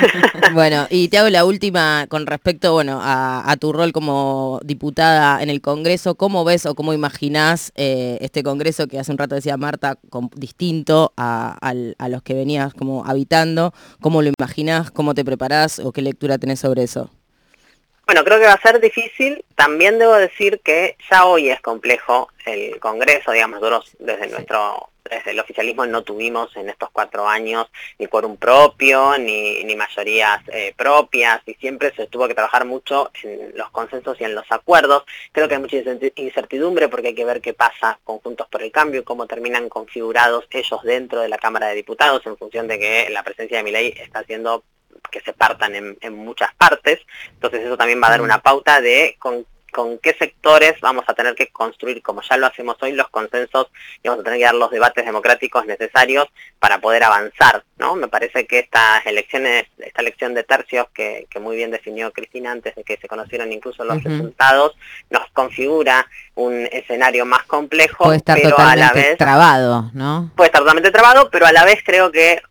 Bueno, 0.52 0.88
y 0.90 1.08
te 1.08 1.18
hago 1.18 1.28
la 1.28 1.44
última 1.44 1.59
con 2.08 2.26
respecto, 2.26 2.72
bueno, 2.72 3.00
a, 3.02 3.50
a 3.50 3.56
tu 3.56 3.72
rol 3.72 3.92
como 3.92 4.60
diputada 4.64 5.42
en 5.42 5.50
el 5.50 5.60
Congreso. 5.60 6.14
¿Cómo 6.14 6.44
ves 6.44 6.66
o 6.66 6.74
cómo 6.74 6.92
imaginás 6.92 7.72
eh, 7.76 8.18
este 8.20 8.42
Congreso 8.42 8.86
que 8.88 8.98
hace 8.98 9.12
un 9.12 9.18
rato 9.18 9.34
decía 9.34 9.56
Marta, 9.56 9.96
con- 10.08 10.30
distinto 10.34 11.12
a 11.16 11.74
los 12.08 12.22
que 12.22 12.34
venías 12.34 12.74
como 12.74 13.04
habitando? 13.04 13.72
¿Cómo 14.00 14.22
lo 14.22 14.30
imaginás? 14.38 14.90
¿Cómo 14.90 15.14
te 15.14 15.24
preparás? 15.24 15.78
¿O 15.78 15.92
qué 15.92 16.02
lectura 16.02 16.38
tenés 16.38 16.60
sobre 16.60 16.82
eso? 16.82 17.10
Bueno, 18.06 18.24
creo 18.24 18.40
que 18.40 18.46
va 18.46 18.54
a 18.54 18.60
ser 18.60 18.80
difícil. 18.80 19.44
También 19.54 20.00
debo 20.00 20.14
decir 20.14 20.60
que 20.64 20.96
ya 21.08 21.26
hoy 21.26 21.48
es 21.48 21.60
complejo 21.60 22.28
el 22.44 22.80
Congreso, 22.80 23.30
digamos, 23.30 23.60
nosotros 23.60 23.92
desde 24.00 24.26
nuestro 24.26 24.89
desde 25.09 25.30
el 25.30 25.40
oficialismo 25.40 25.87
no 25.87 26.02
tuvimos 26.02 26.54
en 26.57 26.69
estos 26.69 26.90
cuatro 26.90 27.28
años 27.28 27.66
ni 27.99 28.07
quórum 28.07 28.37
propio, 28.37 29.16
ni, 29.19 29.62
ni 29.64 29.76
mayorías 29.76 30.42
eh, 30.49 30.75
propias, 30.76 31.40
y 31.47 31.54
siempre 31.54 31.92
se 31.95 32.07
tuvo 32.07 32.28
que 32.28 32.35
trabajar 32.35 32.64
mucho 32.64 33.11
en 33.23 33.52
los 33.57 33.71
consensos 33.71 34.21
y 34.21 34.25
en 34.25 34.35
los 34.35 34.50
acuerdos. 34.50 35.04
Creo 35.33 35.49
que 35.49 35.54
hay 35.54 35.61
mucha 35.61 35.76
incerti- 35.76 36.12
incertidumbre 36.16 36.88
porque 36.88 37.09
hay 37.09 37.14
que 37.14 37.25
ver 37.25 37.40
qué 37.40 37.54
pasa 37.54 37.99
con 38.04 38.19
Juntos 38.19 38.47
por 38.49 38.62
el 38.62 38.73
Cambio, 38.73 39.04
cómo 39.04 39.26
terminan 39.26 39.69
configurados 39.69 40.47
ellos 40.50 40.83
dentro 40.83 41.21
de 41.21 41.28
la 41.28 41.38
Cámara 41.38 41.69
de 41.69 41.75
Diputados, 41.75 42.25
en 42.26 42.37
función 42.37 42.69
de 42.69 42.78
que 42.78 43.09
la 43.11 43.23
presencia 43.23 43.59
de 43.59 43.62
mi 43.62 43.71
ley 43.71 43.95
está 43.97 44.21
haciendo 44.21 44.64
que 45.11 45.21
se 45.21 45.33
partan 45.33 45.75
en, 45.75 45.99
en 46.02 46.14
muchas 46.14 46.54
partes. 46.54 47.00
Entonces 47.30 47.61
eso 47.64 47.76
también 47.76 48.00
va 48.02 48.09
a 48.09 48.11
dar 48.11 48.23
una 48.23 48.42
pauta 48.42 48.80
de 48.80 49.16
con, 49.19 49.47
con 49.70 49.98
qué 49.98 50.14
sectores 50.18 50.80
vamos 50.80 51.04
a 51.08 51.14
tener 51.14 51.34
que 51.34 51.48
construir, 51.48 52.02
como 52.02 52.22
ya 52.22 52.36
lo 52.36 52.46
hacemos 52.46 52.76
hoy, 52.80 52.92
los 52.92 53.08
consensos 53.08 53.68
y 54.02 54.08
vamos 54.08 54.22
a 54.22 54.24
tener 54.24 54.38
que 54.38 54.44
dar 54.44 54.54
los 54.54 54.70
debates 54.70 55.04
democráticos 55.04 55.66
necesarios 55.66 56.26
para 56.58 56.80
poder 56.80 57.04
avanzar. 57.04 57.64
¿no? 57.78 57.94
Me 57.96 58.08
parece 58.08 58.46
que 58.46 58.58
estas 58.58 59.04
elecciones, 59.06 59.66
esta 59.78 60.02
elección 60.02 60.34
de 60.34 60.44
tercios 60.44 60.86
que, 60.92 61.26
que 61.30 61.40
muy 61.40 61.56
bien 61.56 61.70
definió 61.70 62.12
Cristina 62.12 62.52
antes 62.52 62.74
de 62.74 62.84
que 62.84 62.96
se 62.96 63.08
conocieran 63.08 63.52
incluso 63.52 63.84
los 63.84 64.02
resultados, 64.02 64.76
nos 65.08 65.26
configura 65.32 66.06
un 66.34 66.68
escenario 66.72 67.24
más 67.24 67.44
complejo, 67.44 68.04
Puede 68.04 68.18
estar 68.18 68.38
pero 68.40 68.58
a 68.58 68.76
la 68.76 68.92
vez 68.92 69.16
trabado, 69.16 69.90
¿no? 69.94 70.30
puede 70.36 70.48
estar 70.48 70.60
totalmente 70.60 70.90
trabado, 70.90 71.30
pero 71.30 71.46
a 71.46 71.52
la 71.52 71.64
vez 71.64 71.80
creo 71.84 72.10
que 72.10 72.42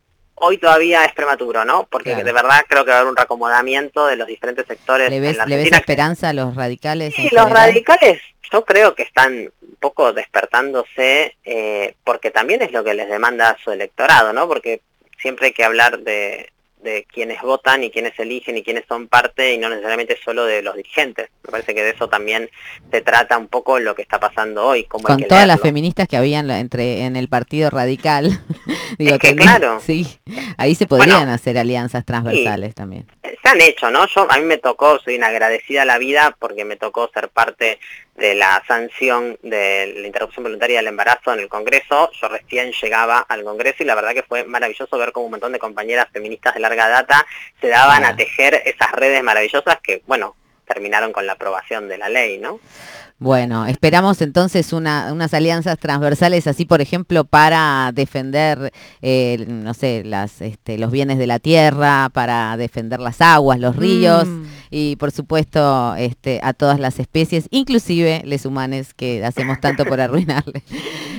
hoy 0.41 0.57
todavía 0.57 1.05
es 1.05 1.13
prematuro, 1.13 1.65
¿no? 1.65 1.87
Porque 1.89 2.11
Claro. 2.11 2.25
de 2.25 2.33
verdad 2.33 2.65
creo 2.67 2.83
que 2.85 2.91
va 2.91 2.97
a 2.97 2.99
haber 3.01 3.09
un 3.11 3.15
reacomodamiento 3.17 4.05
de 4.07 4.15
los 4.15 4.27
diferentes 4.27 4.65
sectores 4.67 5.09
¿Le 5.09 5.17
en 5.17 5.21
ves, 5.21 5.37
la 5.37 5.45
le 5.45 5.55
ves 5.55 5.65
Argentina. 5.65 5.77
esperanza 5.77 6.29
a 6.29 6.33
los 6.33 6.55
radicales? 6.55 7.13
Sí, 7.15 7.27
en 7.27 7.35
los 7.35 7.43
general? 7.45 7.67
radicales 7.69 8.21
yo 8.51 8.65
creo 8.65 8.95
que 8.95 9.03
están 9.03 9.51
un 9.61 9.75
poco 9.79 10.11
despertándose 10.11 11.35
eh, 11.45 11.93
porque 12.03 12.31
también 12.31 12.61
es 12.61 12.71
lo 12.71 12.83
que 12.83 12.93
les 12.95 13.07
demanda 13.09 13.55
su 13.63 13.71
electorado, 13.71 14.33
¿no? 14.33 14.47
Porque 14.47 14.81
siempre 15.21 15.47
hay 15.47 15.53
que 15.53 15.63
hablar 15.63 15.99
de, 15.99 16.49
de 16.81 17.05
quienes 17.11 17.41
votan 17.41 17.83
y 17.83 17.91
quienes 17.91 18.17
eligen 18.19 18.57
y 18.57 18.63
quienes 18.63 18.85
son 18.87 19.07
parte 19.07 19.53
y 19.53 19.57
no 19.57 19.69
necesariamente 19.69 20.17
solo 20.23 20.45
de 20.45 20.61
los 20.61 20.75
dirigentes. 20.75 21.29
Me 21.43 21.51
parece 21.51 21.75
que 21.75 21.83
de 21.83 21.91
eso 21.91 22.07
también 22.07 22.49
se 22.91 23.01
trata 23.01 23.37
un 23.37 23.47
poco 23.47 23.79
lo 23.79 23.95
que 23.95 24.01
está 24.01 24.19
pasando 24.19 24.65
hoy. 24.65 24.85
Cómo 24.85 25.07
hay 25.07 25.13
Con 25.13 25.17
que 25.23 25.27
todas 25.27 25.47
las 25.47 25.59
feministas 25.59 26.07
que 26.07 26.17
habían 26.17 26.49
entre 26.51 27.01
en 27.03 27.15
el 27.15 27.27
Partido 27.27 27.69
Radical. 27.69 28.39
Digo, 28.97 29.15
Es 29.15 29.19
que 29.19 29.35
claro. 29.35 29.81
Sí, 29.85 30.07
ahí 30.57 30.75
se 30.75 30.87
podrían 30.87 31.17
Bueno, 31.17 31.33
hacer 31.33 31.57
alianzas 31.57 32.05
transversales 32.05 32.75
también. 32.75 33.05
Se 33.49 33.55
han 33.55 33.61
hecho, 33.61 33.91
¿no? 33.91 34.05
Yo 34.07 34.27
a 34.29 34.37
mí 34.37 34.43
me 34.43 34.57
tocó, 34.57 34.99
soy 34.99 35.15
una 35.15 35.27
agradecida 35.27 35.81
a 35.81 35.85
la 35.85 35.97
vida 35.97 36.35
porque 36.39 36.65
me 36.65 36.75
tocó 36.75 37.09
ser 37.13 37.29
parte 37.29 37.79
de 38.15 38.35
la 38.35 38.61
sanción 38.67 39.37
de 39.41 39.93
la 39.95 40.07
interrupción 40.07 40.43
voluntaria 40.43 40.77
del 40.77 40.87
embarazo 40.87 41.33
en 41.33 41.39
el 41.39 41.47
Congreso. 41.47 42.11
Yo 42.11 42.27
recién 42.27 42.71
llegaba 42.71 43.19
al 43.19 43.43
Congreso 43.43 43.77
y 43.83 43.85
la 43.85 43.95
verdad 43.95 44.13
que 44.13 44.23
fue 44.23 44.43
maravilloso 44.43 44.97
ver 44.97 45.11
cómo 45.11 45.25
un 45.25 45.31
montón 45.31 45.53
de 45.53 45.59
compañeras 45.59 46.07
feministas 46.11 46.53
de 46.53 46.59
larga 46.59 46.89
data 46.89 47.25
se 47.59 47.67
daban 47.67 48.03
Ah. 48.03 48.09
a 48.09 48.15
tejer 48.15 48.61
esas 48.65 48.91
redes 48.91 49.23
maravillosas 49.23 49.79
que, 49.81 50.01
bueno, 50.05 50.35
terminaron 50.73 51.11
con 51.11 51.25
la 51.25 51.33
aprobación 51.33 51.89
de 51.89 51.97
la 51.97 52.09
ley, 52.09 52.37
¿no? 52.37 52.59
Bueno, 53.17 53.65
esperamos 53.65 54.21
entonces 54.21 54.71
una- 54.71 55.11
unas 55.11 55.33
alianzas 55.33 55.77
transversales 55.77 56.47
así, 56.47 56.63
por 56.63 56.79
ejemplo, 56.79 57.25
para 57.25 57.91
defender, 57.93 58.71
eh, 59.01 59.43
no 59.49 59.73
sé, 59.73 60.03
las, 60.05 60.39
este, 60.41 60.77
los 60.77 60.89
bienes 60.91 61.17
de 61.17 61.27
la 61.27 61.39
tierra, 61.39 62.09
para 62.13 62.55
defender 62.55 63.01
las 63.01 63.19
aguas, 63.19 63.59
los 63.59 63.75
ríos 63.75 64.25
Mm. 64.25 64.45
Y, 64.69 64.95
por 64.97 65.11
supuesto, 65.11 65.95
este, 65.97 66.39
a 66.43 66.53
todas 66.53 66.79
las 66.79 66.99
especies, 66.99 67.47
inclusive 67.51 68.21
les 68.25 68.45
humanes 68.45 68.93
que 68.93 69.23
hacemos 69.25 69.59
tanto 69.59 69.85
por 69.85 69.99
arruinarle. 70.01 70.63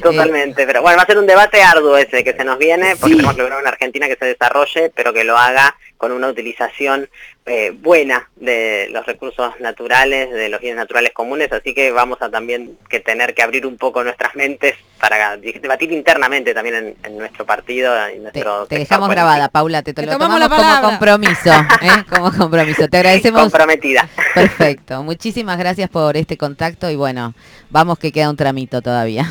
Totalmente, 0.02 0.66
pero 0.66 0.82
bueno, 0.82 0.96
va 0.96 1.02
a 1.02 1.06
ser 1.06 1.18
un 1.18 1.26
debate 1.26 1.62
arduo 1.62 1.96
ese 1.96 2.24
que 2.24 2.32
se 2.32 2.44
nos 2.44 2.58
viene, 2.58 2.96
porque 2.96 3.10
Sí. 3.14 3.16
tenemos 3.16 3.34
que 3.34 3.42
lograr 3.42 3.60
una 3.60 3.70
Argentina 3.70 4.06
que 4.08 4.16
se 4.16 4.24
desarrolle, 4.26 4.90
pero 4.94 5.12
que 5.12 5.24
lo 5.24 5.36
haga 5.36 5.76
con 5.96 6.12
una 6.12 6.28
utilización 6.28 7.08
eh, 7.46 7.72
buena 7.74 8.28
de 8.36 8.88
los 8.92 9.04
recursos 9.06 9.52
naturales, 9.60 10.30
de 10.30 10.48
los 10.48 10.60
bienes 10.60 10.76
naturales 10.78 11.10
comunes, 11.12 11.50
así 11.52 11.74
que 11.74 11.90
vamos 11.90 12.18
a 12.22 12.30
también 12.30 12.78
que 12.88 13.00
tener 13.00 13.34
que 13.34 13.42
abrir 13.42 13.66
un 13.66 13.76
poco 13.76 14.04
nuestras 14.04 14.34
mentes 14.36 14.76
para 15.00 15.36
debatir 15.38 15.90
internamente 15.92 16.54
también 16.54 16.74
en, 16.76 16.94
en 17.02 17.18
nuestro 17.18 17.44
partido 17.46 17.92
y 18.10 18.12
Te, 18.14 18.18
nuestro 18.20 18.66
te 18.66 18.78
dejamos 18.78 19.08
grabada, 19.08 19.48
Paula, 19.48 19.82
te, 19.82 19.92
Te 19.94 20.02
lo 20.06 20.12
tomamos 20.12 20.38
tomamos 20.38 20.40
la 20.40 20.48
como 20.48 20.60
palabra. 20.62 20.88
compromiso, 20.90 21.50
¿eh? 21.82 22.04
como 22.08 22.32
compromiso. 22.32 22.88
Te 22.88 22.96
agradecemos. 22.98 23.39
Comprometida. 23.42 24.08
Perfecto, 24.34 25.02
muchísimas 25.02 25.58
gracias 25.58 25.88
por 25.90 26.16
este 26.16 26.36
contacto 26.36 26.90
y 26.90 26.96
bueno, 26.96 27.34
vamos 27.70 27.98
que 27.98 28.12
queda 28.12 28.30
un 28.30 28.36
tramito 28.36 28.82
todavía. 28.82 29.30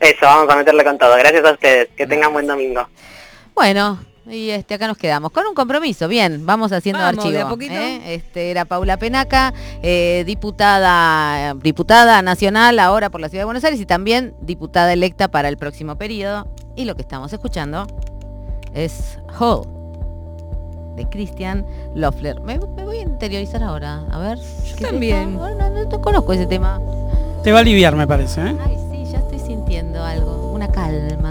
Eso, 0.00 0.26
vamos 0.26 0.52
a 0.52 0.56
meterle 0.56 0.84
con 0.84 0.96
todo. 0.98 1.16
Gracias 1.16 1.44
a 1.44 1.52
ustedes. 1.52 1.88
Que 1.96 2.06
tengan 2.06 2.32
buen 2.32 2.46
domingo. 2.46 2.86
Bueno, 3.54 3.98
y 4.26 4.50
este 4.50 4.74
acá 4.74 4.86
nos 4.86 4.96
quedamos 4.96 5.32
con 5.32 5.46
un 5.46 5.54
compromiso. 5.54 6.06
Bien, 6.06 6.46
vamos 6.46 6.70
haciendo 6.72 7.00
Vamos, 7.00 7.18
archivo. 7.18 7.32
de 7.32 7.40
a 7.40 7.48
poquito. 7.48 7.74
¿eh? 7.74 8.14
Este 8.14 8.50
era 8.50 8.64
Paula 8.64 8.96
Penaca, 8.96 9.52
eh, 9.82 10.22
diputada, 10.26 11.54
diputada 11.54 12.22
nacional 12.22 12.78
ahora 12.78 13.10
por 13.10 13.20
la 13.20 13.28
Ciudad 13.28 13.42
de 13.42 13.46
Buenos 13.46 13.64
Aires 13.64 13.80
y 13.80 13.86
también 13.86 14.34
diputada 14.40 14.92
electa 14.92 15.28
para 15.28 15.48
el 15.48 15.56
próximo 15.56 15.96
periodo. 15.96 16.46
Y 16.76 16.84
lo 16.84 16.94
que 16.94 17.02
estamos 17.02 17.32
escuchando 17.32 17.86
es 18.74 19.18
Hall 19.38 19.77
de 20.98 21.06
Christian 21.06 21.64
Loeffler. 21.94 22.40
Me, 22.40 22.58
voy 22.58 22.98
a 22.98 23.02
interiorizar 23.02 23.62
ahora, 23.62 24.02
a 24.10 24.18
ver. 24.18 24.38
Yo 24.38 24.76
también. 24.76 25.34
No, 25.34 25.54
no, 25.54 25.84
no, 25.84 26.00
conozco 26.02 26.32
ese 26.32 26.46
tema. 26.46 26.80
Te 27.42 27.52
va 27.52 27.58
a 27.58 27.60
aliviar, 27.62 27.96
me 27.96 28.06
parece. 28.06 28.42
¿eh? 28.42 28.56
Ay, 28.60 28.76
sí, 28.90 29.04
ya 29.10 29.18
estoy 29.18 29.38
sintiendo 29.38 30.02
algo, 30.02 30.52
una 30.52 30.68
calma. 30.70 31.27